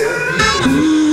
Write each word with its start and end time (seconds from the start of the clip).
Você 0.00 1.00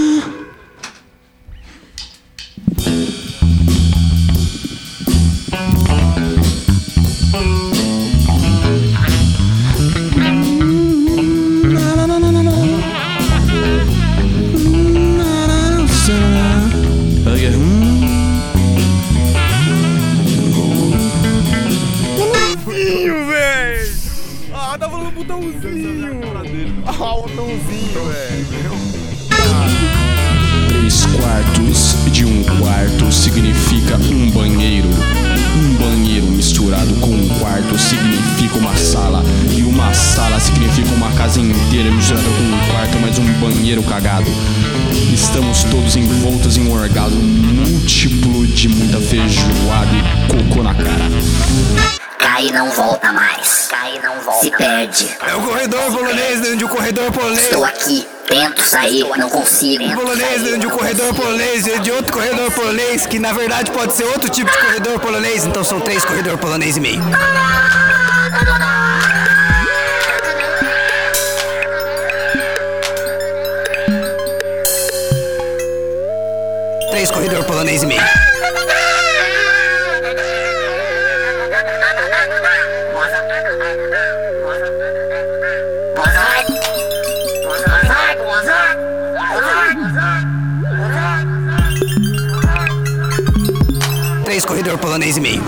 Ah, 24.77 24.81
tá 24.81 24.89
falando 24.91 25.11
botãozinho! 25.11 26.21
Ah, 26.85 27.15
o 27.15 27.23
botãozinho, 27.23 28.05
velho! 28.13 28.45
Três 30.67 31.03
quartos 31.07 31.95
de 32.11 32.23
um 32.23 32.43
quarto 32.43 33.11
significa 33.11 33.95
um 33.95 34.29
banheiro. 34.29 34.87
Um 35.57 35.73
banheiro 35.83 36.27
misturado 36.27 36.93
com 36.95 37.09
um 37.09 37.27
quarto 37.39 37.75
significa 37.79 38.59
uma 38.59 38.75
sala. 38.75 39.23
E 39.57 39.63
uma 39.63 39.91
sala 39.95 40.39
significa 40.39 40.93
uma 40.93 41.11
casa 41.13 41.41
inteira 41.41 41.89
misturada 41.89 42.29
com 42.29 42.43
um 42.43 42.71
quarto, 42.71 42.99
mais 42.99 43.17
um 43.17 43.25
banheiro 43.39 43.81
cagado. 43.81 44.29
Estamos 45.11 45.63
todos 45.63 45.95
envoltos 45.95 46.55
em 46.55 46.67
um 46.67 46.71
orgasmo 46.71 47.23
múltiplo 47.23 48.45
de 48.45 48.69
muita 48.69 48.99
feijoada 48.99 49.91
e 49.95 50.27
cocô 50.27 50.61
na 50.61 50.75
cara. 50.75 51.06
Não 52.57 52.71
volta 52.71 53.13
mais. 53.13 53.67
Cai 53.67 53.97
e 53.97 53.99
não 53.99 54.19
volta. 54.19 54.43
Se 54.43 54.49
perde. 54.49 55.15
É 55.27 55.35
o 55.35 55.41
corredor 55.43 55.91
polonês 55.91 56.41
dentro 56.41 56.57
de 56.57 56.65
um 56.65 56.67
corredor 56.67 57.11
polonês! 57.11 57.43
Estou 57.43 57.63
aqui. 57.63 58.07
Tento 58.27 58.63
sair, 58.63 59.05
não 59.15 59.29
consigo. 59.29 59.93
polonês 59.93 60.41
dentro 60.41 60.59
de 60.61 60.65
um 60.65 60.69
corredor 60.71 61.13
polonês 61.13 61.67
e 61.67 61.77
de 61.77 61.91
outro 61.91 62.11
corredor 62.11 62.51
polonês, 62.51 63.05
que 63.05 63.19
na 63.19 63.31
verdade 63.31 63.69
pode 63.69 63.93
ser 63.93 64.05
outro 64.05 64.27
tipo 64.27 64.49
de 64.49 64.57
corredor 64.57 64.99
polonês, 64.99 65.45
então 65.45 65.63
são 65.63 65.79
três 65.79 66.03
corredor 66.03 66.35
polonês 66.39 66.77
e 66.77 66.79
meio. 66.79 67.03
Três 76.89 77.11
corredor 77.11 77.43
polonês 77.43 77.83
e 77.83 77.85
meio. 77.85 78.01
Corredor 94.77 94.79
polonês 94.79 95.17
e 95.17 95.21
meio. 95.21 95.43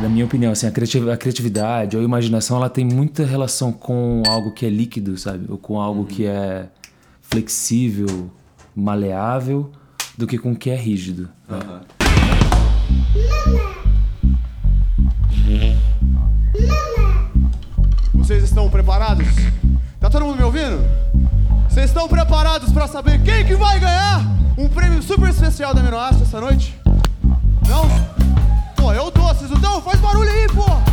Na 0.00 0.08
minha 0.08 0.24
opinião, 0.24 0.50
assim, 0.50 0.66
a, 0.66 0.70
criativ- 0.72 1.08
a 1.08 1.16
criatividade 1.16 1.96
ou 1.96 2.02
a 2.02 2.04
imaginação, 2.04 2.56
ela 2.56 2.68
tem 2.68 2.84
muita 2.84 3.24
relação 3.24 3.72
com 3.72 4.24
algo 4.26 4.50
que 4.50 4.66
é 4.66 4.68
líquido, 4.68 5.16
sabe? 5.16 5.46
Ou 5.48 5.56
com 5.56 5.80
algo 5.80 6.04
que 6.04 6.26
é 6.26 6.68
flexível, 7.20 8.28
maleável, 8.74 9.70
do 10.16 10.26
que 10.26 10.38
com 10.38 10.52
o 10.52 10.56
que 10.56 10.70
é 10.70 10.76
rígido. 10.76 11.28
Vocês 18.14 18.44
estão 18.44 18.70
preparados? 18.70 19.26
Tá 20.00 20.08
todo 20.10 20.24
mundo 20.24 20.36
me 20.36 20.44
ouvindo? 20.44 20.84
Vocês 21.68 21.86
estão 21.86 22.08
preparados 22.08 22.72
pra 22.72 22.86
saber 22.86 23.22
quem 23.22 23.44
que 23.44 23.54
vai 23.54 23.78
ganhar 23.78 24.20
um 24.58 24.68
prêmio 24.68 25.02
super 25.02 25.30
especial 25.30 25.74
da 25.74 25.80
Aminoácido 25.80 26.24
essa 26.24 26.40
noite? 26.40 26.78
Não? 27.68 27.88
Pô, 28.76 28.92
eu 28.92 29.10
tô, 29.10 29.22
vocês 29.22 29.50
não 29.50 29.56
estão? 29.56 29.80
Faz 29.80 30.00
barulho 30.00 30.30
aí, 30.30 30.46
pô! 30.48 30.92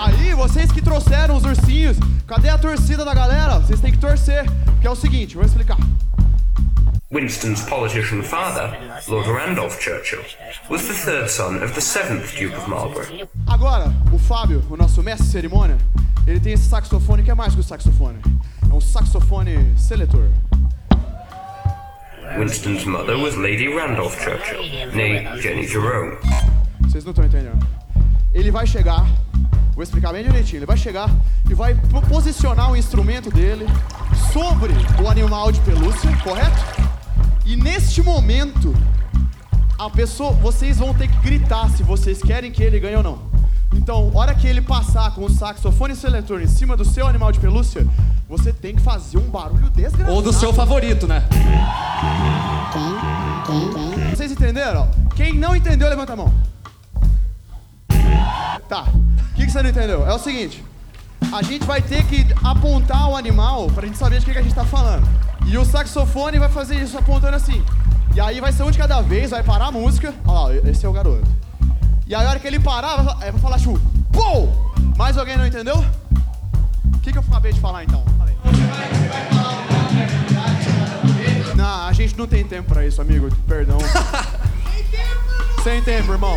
Aí, 0.00 0.32
vocês 0.32 0.70
que 0.70 0.80
trouxeram 0.80 1.36
os 1.36 1.44
ursinhos, 1.44 1.98
cadê 2.28 2.50
a 2.50 2.58
torcida 2.58 3.06
da 3.06 3.14
galera? 3.14 3.58
Vocês 3.58 3.80
têm 3.80 3.90
que 3.90 3.98
torcer, 3.98 4.44
que 4.82 4.86
é 4.86 4.90
o 4.90 4.94
seguinte, 4.94 5.34
vou 5.34 5.44
explicar. 5.44 5.78
Winston's 7.10 7.62
politician 7.62 8.22
father, 8.22 8.70
Lord 9.08 9.30
Randolph 9.30 9.80
Churchill, 9.80 10.20
was 10.68 10.86
the 10.86 10.92
third 10.92 11.30
son 11.30 11.62
of 11.64 11.72
the 11.72 11.80
seventh 11.80 12.38
Duke 12.38 12.54
of 12.54 12.68
Marlborough. 12.68 13.26
Agora, 13.46 13.90
o 14.12 14.18
Fábio, 14.18 14.62
o 14.68 14.76
nosso 14.76 15.02
mestre 15.02 15.24
de 15.24 15.32
cerimônia, 15.32 15.78
ele 16.26 16.38
tem 16.38 16.52
esse 16.52 16.68
saxofone 16.68 17.22
que 17.22 17.30
é 17.30 17.34
mais 17.34 17.54
que 17.54 17.60
um 17.60 17.62
saxofone. 17.62 18.18
É 18.70 18.74
um 18.74 18.80
saxofone 18.80 19.72
seletor. 19.78 20.28
Winston's 22.38 22.84
mother 22.84 23.16
was 23.16 23.36
Lady 23.36 23.74
Randolph 23.74 24.14
Churchill, 24.22 24.92
née 24.92 25.24
Jenny 25.40 25.66
Jerome. 25.66 26.18
Vocês 26.82 27.02
não 27.04 27.12
estão 27.12 27.24
entendendo. 27.24 27.66
Ele 28.34 28.50
vai 28.50 28.66
chegar, 28.66 29.06
vou 29.78 29.84
explicar 29.84 30.12
bem 30.12 30.24
direitinho. 30.24 30.58
Ele 30.58 30.66
vai 30.66 30.76
chegar 30.76 31.08
e 31.48 31.54
vai 31.54 31.72
po- 31.72 32.02
posicionar 32.02 32.72
o 32.72 32.76
instrumento 32.76 33.30
dele 33.30 33.64
sobre 34.32 34.72
o 35.00 35.08
animal 35.08 35.52
de 35.52 35.60
pelúcia, 35.60 36.10
correto? 36.24 36.58
E 37.46 37.54
neste 37.54 38.02
momento, 38.02 38.74
a 39.78 39.88
pessoa, 39.88 40.32
vocês 40.32 40.78
vão 40.78 40.92
ter 40.92 41.06
que 41.06 41.16
gritar 41.18 41.70
se 41.70 41.84
vocês 41.84 42.20
querem 42.20 42.50
que 42.50 42.60
ele 42.60 42.80
ganhe 42.80 42.96
ou 42.96 43.04
não. 43.04 43.20
Então, 43.72 44.10
hora 44.16 44.34
que 44.34 44.48
ele 44.48 44.60
passar 44.60 45.12
com 45.14 45.24
o 45.24 45.30
saxofone 45.30 45.94
seletor 45.94 46.42
em 46.42 46.48
cima 46.48 46.76
do 46.76 46.84
seu 46.84 47.06
animal 47.06 47.30
de 47.30 47.38
pelúcia, 47.38 47.86
você 48.28 48.52
tem 48.52 48.74
que 48.74 48.82
fazer 48.82 49.18
um 49.18 49.30
barulho 49.30 49.70
desgraçado. 49.70 50.12
Ou 50.12 50.20
do 50.20 50.32
seu 50.32 50.52
favorito, 50.52 51.06
né? 51.06 51.22
Vocês 54.10 54.32
entenderam? 54.32 54.90
Quem 55.14 55.34
não 55.34 55.54
entendeu, 55.54 55.88
levanta 55.88 56.14
a 56.14 56.16
mão. 56.16 56.34
Tá. 58.68 58.82
O 58.82 59.34
que, 59.34 59.44
que 59.46 59.50
você 59.52 59.62
não 59.62 59.70
entendeu? 59.70 60.06
É 60.06 60.12
o 60.14 60.18
seguinte. 60.18 60.64
A 61.32 61.42
gente 61.42 61.64
vai 61.64 61.82
ter 61.82 62.04
que 62.04 62.26
apontar 62.44 63.08
o 63.10 63.16
animal 63.16 63.66
pra 63.68 63.86
gente 63.86 63.98
saber 63.98 64.18
de 64.20 64.24
que, 64.26 64.32
que 64.32 64.38
a 64.38 64.42
gente 64.42 64.54
tá 64.54 64.64
falando. 64.64 65.06
E 65.46 65.56
o 65.58 65.64
saxofone 65.64 66.38
vai 66.38 66.48
fazer 66.48 66.76
isso 66.76 66.96
apontando 66.96 67.36
assim. 67.36 67.62
E 68.14 68.20
aí 68.20 68.40
vai 68.40 68.52
ser 68.52 68.62
um 68.62 68.70
de 68.70 68.78
cada 68.78 69.00
vez, 69.00 69.30
vai 69.30 69.42
parar 69.42 69.66
a 69.66 69.72
música. 69.72 70.14
Olha 70.26 70.60
lá, 70.60 70.70
esse 70.70 70.84
é 70.84 70.88
o 70.88 70.92
garoto. 70.92 71.26
E 72.06 72.14
aí 72.14 72.24
a 72.24 72.30
hora 72.30 72.38
que 72.38 72.46
ele 72.46 72.58
parar, 72.58 72.96
vai, 72.96 73.04
fa- 73.14 73.26
é, 73.26 73.30
vai 73.32 73.40
falar 73.40 73.58
tipo, 73.58 73.78
pô! 74.12 74.48
Mais 74.96 75.16
alguém 75.18 75.36
não 75.36 75.46
entendeu? 75.46 75.76
O 76.94 76.98
que, 77.00 77.12
que 77.12 77.18
eu 77.18 77.24
acabei 77.28 77.52
de 77.52 77.60
falar 77.60 77.84
então? 77.84 78.02
Fala 78.16 78.30
aí. 78.30 78.36
Não, 81.54 81.86
a 81.86 81.92
gente 81.92 82.16
não 82.16 82.26
tem 82.26 82.44
tempo 82.44 82.68
pra 82.72 82.86
isso, 82.86 83.00
amigo. 83.00 83.28
Perdão. 83.46 83.78
Sem 85.62 85.82
tempo, 85.82 86.12
irmão. 86.12 86.36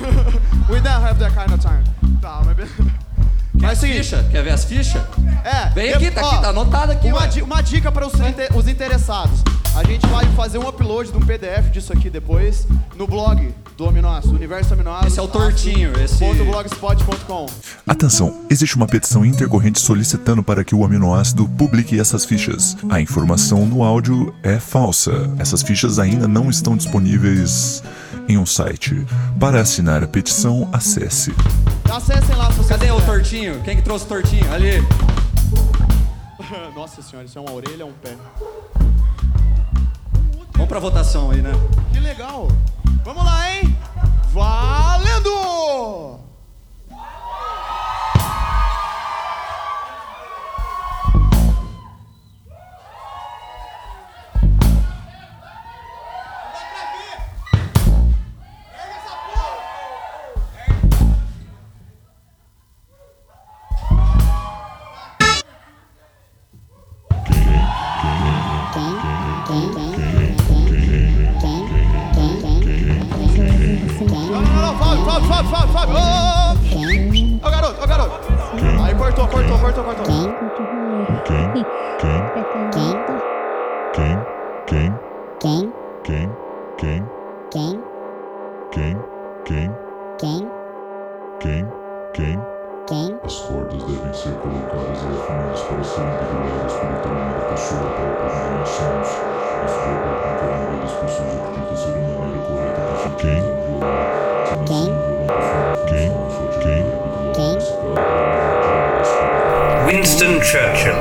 We 0.68 0.80
don't 0.80 1.02
have 1.04 1.18
that 1.18 1.34
kind 1.34 1.52
of 1.52 1.58
time. 1.60 1.82
Tá, 2.20 2.42
mas 2.44 2.56
beleza. 2.56 2.74
Quer 3.58 3.62
Mas 3.66 3.72
as 3.72 3.78
seguinte, 3.80 3.98
fichas? 4.04 4.28
Quer 4.28 4.42
ver 4.44 4.50
as 4.50 4.64
fichas? 4.64 5.02
é. 5.44 5.68
Vem 5.74 5.88
eu- 5.90 5.96
aqui, 5.96 6.10
tá 6.12 6.22
ó, 6.24 6.30
aqui, 6.30 6.42
tá 6.42 6.48
anotado 6.50 6.92
aqui, 6.92 7.08
Uma, 7.08 7.22
ué. 7.22 7.26
di- 7.26 7.42
uma 7.42 7.60
dica 7.60 7.90
para 7.90 8.06
os, 8.06 8.14
inte- 8.14 8.48
os 8.54 8.68
interessados. 8.68 9.42
A 9.74 9.82
gente 9.84 10.06
vai 10.06 10.24
fazer 10.36 10.58
um 10.58 10.68
upload 10.68 11.10
de 11.10 11.16
um 11.16 11.20
PDF 11.20 11.70
disso 11.72 11.92
aqui 11.92 12.08
depois 12.08 12.66
no 12.96 13.06
blog 13.06 13.52
do 13.76 13.88
Aminoácido, 13.88 14.34
Universo 14.34 14.74
Aminoácido. 14.74 15.08
Esse 15.08 15.18
é 15.18 15.22
o 15.22 15.28
tortinho, 15.28 15.92
esse- 16.00 16.18
.blogspot.com. 16.44 17.46
Atenção, 17.86 18.42
existe 18.48 18.76
uma 18.76 18.86
petição 18.86 19.24
intercorrente 19.24 19.80
solicitando 19.80 20.42
para 20.42 20.62
que 20.62 20.74
o 20.74 20.84
aminoácido 20.84 21.48
publique 21.48 21.98
essas 21.98 22.24
fichas. 22.24 22.76
A 22.88 23.00
informação 23.00 23.66
no 23.66 23.82
áudio 23.82 24.32
é 24.42 24.58
falsa. 24.60 25.30
Essas 25.38 25.62
fichas 25.62 25.98
ainda 25.98 26.28
não 26.28 26.48
estão 26.48 26.76
disponíveis 26.76 27.82
em 28.28 28.36
um 28.36 28.46
site. 28.46 29.06
Para 29.40 29.60
assinar 29.60 30.04
a 30.04 30.06
petição, 30.06 30.68
acesse 30.72 31.32
Acessem 31.90 32.36
lá 32.36 32.52
se 32.52 32.62
Cadê 32.68 32.90
o 32.90 33.00
tortinho? 33.00 33.62
Quem 33.62 33.76
que 33.76 33.82
trouxe 33.82 34.04
o 34.04 34.08
tortinho? 34.08 34.52
Ali. 34.52 34.82
Nossa 36.76 37.00
senhora, 37.00 37.26
isso 37.26 37.38
é 37.38 37.40
uma 37.40 37.52
orelha 37.52 37.84
ou 37.84 37.90
um 37.90 37.94
pé? 37.94 38.14
Vamos 40.52 40.68
pra 40.68 40.78
votação 40.78 41.30
aí, 41.30 41.40
né? 41.40 41.52
Que 41.92 42.00
legal. 42.00 42.48
Vamos 43.04 43.24
lá, 43.24 43.50
hein? 43.50 43.76
Valendo! 44.32 46.27
Churchill. 110.50 110.96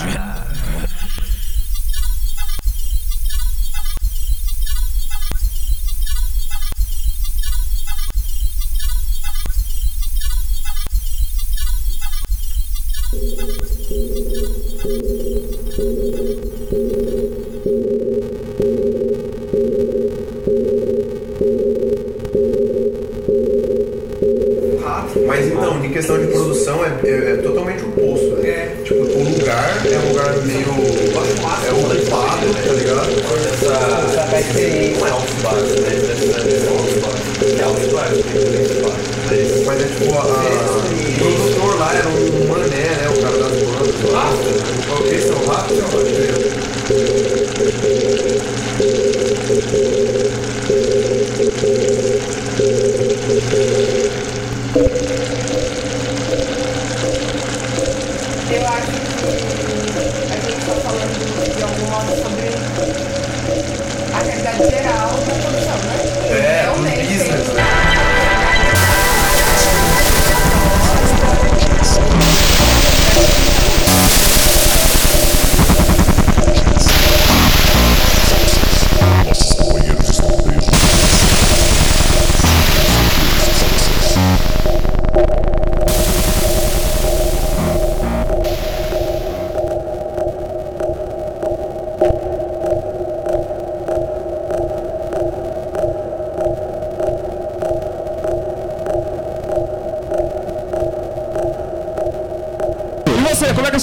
House. 0.05 0.44
Mas 25.26 25.46
então, 25.46 25.84
em 25.84 25.90
questão 25.90 26.19
de 26.19 26.26
produção, 26.28 26.84
é, 26.84 26.88
é- 27.08 27.31
é 27.32 27.36
totalmente 27.36 27.82
oposto, 27.84 28.36
né? 28.42 28.76
Tipo, 28.84 29.00
o 29.02 29.25
lugar 29.25 29.82
é 29.90 29.98
um 29.98 30.08
lugar 30.10 30.36
meio. 30.44 30.64
É 31.66 31.72
ocupado, 31.72 32.46
tá 32.54 32.72
ligado? 32.72 33.10
Essa. 33.48 33.75
Não 34.98 35.06
é 35.06 35.10
base, 35.42 35.81
né? 35.81 35.90
É 37.58 37.62
alto 37.62 37.86
base. 37.94 38.20
É. 39.31 39.34
Mas 39.66 39.81
é 39.81 39.84
tipo, 39.86 40.14
a, 40.14 40.20
a- 40.20 40.25
o 40.25 41.19
produtor 41.19 41.78
lá 41.78 41.94
era 41.94 42.08
um 42.08 42.48
mané, 42.48 42.66
né? 42.66 43.08
O 43.08 43.20
cara 43.22 43.38
das 43.38 43.52
bandas 43.62 44.12
lá. 44.12 44.31
Esse 45.02 45.29
é 45.29 45.35
o 45.35 45.44
rato, 45.46 45.75
pode 45.91 46.12
crer. 46.12 46.35
Eu 58.50 58.67
acho 58.69 58.87
que 58.87 58.99
a 60.31 60.38
gente 60.41 60.58
está 60.58 60.75
falando 60.76 61.14
de 61.56 61.62
algum 61.62 61.87
modo 61.91 62.11
sobre 62.23 62.46
a 64.12 64.19
realidade 64.23 64.64
geral 64.70 65.44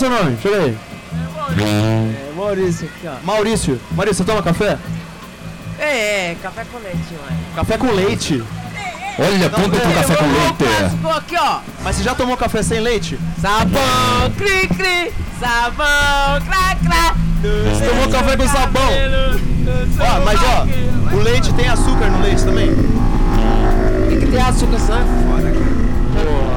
seu 0.02 0.10
nome? 0.10 0.36
Chega 0.42 0.58
aí. 0.58 0.78
É, 1.60 2.34
Maurício 2.36 2.88
aqui, 2.88 3.08
ó. 3.08 3.24
Maurício. 3.24 3.80
Maurício, 3.92 4.24
você 4.24 4.32
toma 4.32 4.42
café? 4.42 4.78
É, 5.78 6.32
é, 6.32 6.38
café 6.42 6.66
com 6.72 6.80
leite, 6.80 7.14
mano. 7.14 7.38
Café 7.56 7.78
com 7.78 7.92
leite. 7.92 8.44
Olha, 9.20 9.50
ponto 9.50 9.70
pro 9.70 9.94
café 9.94 10.16
com 10.16 10.26
leite. 10.26 10.98
Pô, 11.04 11.10
aqui, 11.10 11.36
ó. 11.38 11.60
Mas 11.84 11.96
você 11.96 12.04
já 12.04 12.16
tomou 12.16 12.36
café 12.36 12.64
sem 12.64 12.80
leite? 12.80 13.20
Sabão, 13.40 14.32
cri, 14.38 14.68
cri. 14.70 15.14
Sabão, 15.40 16.42
cra, 16.48 16.76
cra. 16.84 17.16
Você 17.44 17.86
tomou 17.86 18.10
café 18.10 18.38
com 18.38 18.48
sabão? 18.48 18.90
Ó, 20.00 20.26
mas 20.26 20.40
ó, 20.44 21.16
o 21.16 21.20
leite 21.20 21.54
tem 21.54 21.68
açúcar 21.68 22.10
no 22.10 22.24
leite 22.24 22.44
também? 22.44 22.70
Tem 24.10 24.20
que 24.20 24.28
ter 24.28 24.40
açúcar, 24.40 24.76
é 24.76 24.80
foda, 24.80 25.52
cara. 25.52 26.51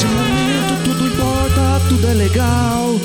Nesse 0.00 0.14
momento 0.14 0.82
tudo 0.82 1.06
importa, 1.06 1.82
tudo 1.86 2.08
é 2.08 2.14
legal. 2.14 2.98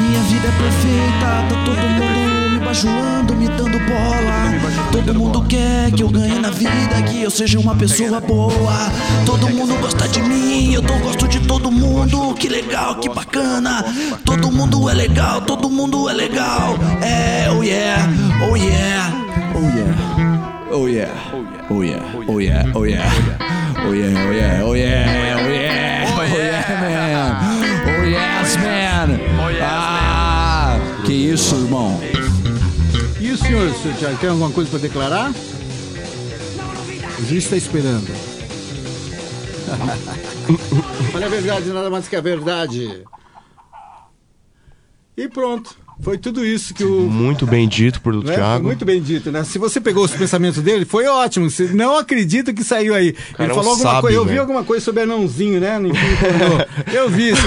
Minha 0.00 0.20
vida 0.22 0.48
é 0.48 0.50
perfeita, 0.50 1.46
tá 1.48 1.64
todo 1.64 1.76
mundo 1.76 2.50
me 2.50 2.58
bajulando, 2.58 3.36
me 3.36 3.46
dando 3.46 3.78
bola. 3.78 4.90
Todo 4.90 5.14
mundo 5.14 5.44
quer 5.44 5.92
que 5.92 6.02
eu 6.02 6.08
ganhe 6.08 6.40
na 6.40 6.50
vida, 6.50 7.02
que 7.08 7.22
eu 7.22 7.30
seja 7.30 7.60
uma 7.60 7.76
pessoa 7.76 8.20
boa. 8.20 8.90
Todo 9.24 9.48
mundo 9.48 9.76
gosta 9.80 10.08
de 10.08 10.22
mim, 10.22 10.72
eu 10.74 10.82
tô 10.82 10.94
gosto 10.94 11.28
de 11.28 11.38
todo 11.38 11.70
mundo. 11.70 12.34
Que 12.34 12.48
legal, 12.48 12.96
que 12.96 13.08
bacana. 13.08 13.84
Todo 14.24 14.50
mundo 14.50 14.90
é 14.90 14.94
legal, 14.94 15.42
todo 15.42 15.70
mundo 15.70 16.08
é 16.08 16.14
legal. 16.14 16.76
É, 17.00 17.48
oh 17.48 17.62
yeah, 17.62 18.08
oh 18.50 18.56
yeah, 18.56 19.12
oh 19.54 19.68
yeah. 19.68 20.10
Oh 20.72 20.86
yeah. 20.86 21.14
Oh 21.70 21.82
yeah. 21.82 22.02
Oh 22.24 22.38
yeah. 22.38 22.38
Oh 22.38 22.38
yeah. 22.38 22.72
Oh 22.74 22.84
yeah. 22.84 23.12
Oh 23.86 23.92
yeah. 23.92 24.26
Oh 24.26 24.32
yeah. 24.32 24.62
Oh 24.64 24.74
yeah. 24.74 25.76
Oh 25.76 25.79
isso, 31.20 31.54
irmão? 31.54 32.00
E 33.20 33.30
o 33.30 33.36
senhor, 33.36 33.70
senhor 33.74 33.96
Thiago, 33.98 34.18
tem 34.18 34.30
alguma 34.30 34.50
coisa 34.50 34.70
para 34.70 34.78
declarar? 34.78 35.30
O 37.18 37.24
juiz 37.26 37.44
está 37.44 37.56
esperando. 37.56 38.08
Olha 41.14 41.26
a 41.26 41.28
verdade, 41.28 41.68
nada 41.70 41.90
mais 41.90 42.08
que 42.08 42.16
a 42.16 42.20
verdade. 42.20 43.04
E 45.16 45.28
pronto. 45.28 45.76
Foi 46.02 46.16
tudo 46.16 46.44
isso 46.44 46.72
que 46.72 46.82
o. 46.82 47.02
Muito 47.02 47.46
bem 47.46 47.68
dito 47.68 48.00
por 48.00 48.14
né? 48.14 48.34
Thiago. 48.34 48.64
Muito 48.64 48.84
bem 48.84 49.02
dito, 49.02 49.30
né? 49.30 49.44
Se 49.44 49.58
você 49.58 49.80
pegou 49.80 50.04
os 50.04 50.10
pensamentos 50.10 50.62
dele, 50.62 50.84
foi 50.84 51.06
ótimo. 51.06 51.50
Você 51.50 51.64
não 51.74 51.96
acredita 51.96 52.52
que 52.52 52.64
saiu 52.64 52.94
aí. 52.94 53.12
cara 53.12 53.44
Ele 53.44 53.52
é 53.52 53.54
falou 53.54 53.72
alguma 53.72 54.00
coisa. 54.00 54.16
Eu 54.16 54.24
vi 54.24 54.38
alguma 54.38 54.64
coisa 54.64 54.84
sobre 54.84 55.02
anãozinho, 55.02 55.60
né? 55.60 55.78
Eu 56.92 57.08
vi 57.08 57.30
isso. 57.30 57.42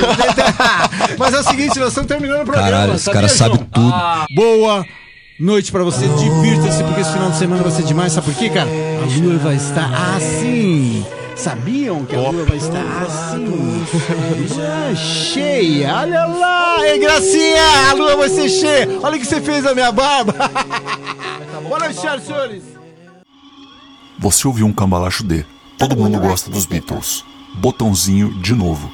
Mas 1.18 1.34
é 1.34 1.40
o 1.40 1.44
seguinte, 1.44 1.80
nós 1.80 1.90
estamos 1.90 2.08
terminando 2.08 2.42
o 2.42 2.46
programa. 2.46 2.70
Caralho, 2.70 3.00
cara 3.12 3.28
sabe 3.28 3.56
João? 3.56 3.68
tudo. 3.72 3.92
Ah, 3.94 4.26
boa 4.36 4.86
noite 5.40 5.72
pra 5.72 5.84
você. 5.84 6.08
Divirta-se, 6.08 6.84
porque 6.84 7.02
esse 7.02 7.12
final 7.12 7.32
de 7.32 7.38
semana 7.38 7.64
vai 7.64 7.72
ser 7.72 7.84
demais. 7.84 8.14
Sabe 8.14 8.28
por 8.28 8.36
quê, 8.36 8.50
cara? 8.50 8.70
A 8.70 9.20
lua 9.20 9.38
vai 9.38 9.56
estar 9.56 10.16
assim. 10.16 11.04
Sabiam 11.36 12.06
que 12.06 12.16
a 12.16 12.20
lua 12.20 12.46
vai 12.46 12.58
estar 12.58 12.84
assim? 13.04 13.86
Já 14.48 14.96
cheia. 14.96 15.96
Olha 15.96 16.26
lá. 16.26 16.78
Ei, 16.86 17.00
Gracinha, 17.00 17.90
a 17.90 17.94
lua 17.94 18.16
vai 18.16 18.30
ser 18.30 18.50
cheia. 18.50 18.88
Olha 19.02 19.18
o 19.18 19.20
que 19.20 19.26
você 19.26 19.42
fez 19.42 19.64
na 19.64 19.74
minha 19.74 19.92
barba. 19.92 20.34
Boa 21.68 21.80
noite, 21.80 22.00
senhoras 22.00 22.24
e 22.24 22.28
senhores. 22.28 22.64
Você 24.20 24.48
ouviu 24.48 24.66
um 24.66 24.74
cambalacho 24.74 25.24
de 25.24 25.46
Todo 25.78 25.98
mundo 25.98 26.20
gosta 26.20 26.50
dos 26.50 26.66
Beatles. 26.66 27.26
Botãozinho 27.56 28.34
de 28.42 28.54
novo. 28.56 28.90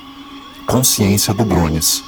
Consciência 0.66 1.34
do 1.34 1.46
Brones. 1.46 2.04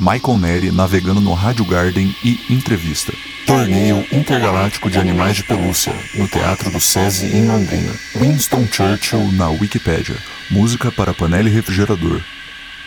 Michael 0.00 0.38
Neri 0.38 0.72
navegando 0.72 1.20
no 1.20 1.34
Rádio 1.34 1.64
Garden 1.66 2.16
e 2.24 2.40
entrevista. 2.48 3.12
Torneio 3.46 4.06
Intergaláctico 4.10 4.88
de 4.88 4.98
Animais 4.98 5.36
de 5.36 5.44
Pelúcia, 5.44 5.92
no 6.14 6.26
Teatro 6.26 6.70
do 6.70 6.80
SESI 6.80 7.26
em 7.36 7.46
Londrina. 7.46 7.92
Winston 8.16 8.66
Churchill 8.66 9.30
na 9.32 9.50
Wikipédia. 9.50 10.16
Música 10.50 10.90
para 10.90 11.12
panela 11.12 11.48
e 11.48 11.52
refrigerador. 11.52 12.20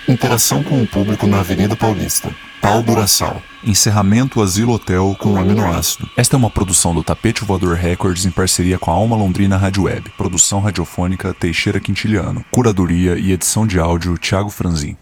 Interação 0.08 0.64
com 0.64 0.82
o 0.82 0.88
público 0.88 1.28
na 1.28 1.40
Avenida 1.40 1.76
Paulista. 1.76 2.34
Pau 2.60 2.82
Duraçal. 2.82 3.44
Encerramento 3.64 4.42
Asilo 4.42 4.74
Hotel 4.74 5.16
com 5.20 5.38
aminoácido. 5.38 6.10
Esta 6.18 6.36
é 6.36 6.38
uma 6.38 6.50
produção 6.50 6.96
do 6.96 7.04
Tapete 7.04 7.46
Voador 7.46 7.76
Records 7.76 8.26
em 8.26 8.32
parceria 8.32 8.80
com 8.80 8.90
a 8.90 8.96
Alma 8.96 9.16
Londrina 9.16 9.56
Rádio 9.56 9.84
Web. 9.84 10.12
Produção 10.18 10.62
radiofônica 10.62 11.34
Teixeira 11.34 11.80
Quintiliano. 11.80 12.44
Curadoria 12.50 13.18
e 13.20 13.32
edição 13.32 13.68
de 13.68 13.80
áudio 13.80 14.18
Thiago 14.18 14.50
Franzin. 14.50 14.98